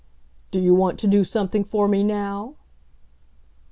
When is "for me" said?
1.63-2.03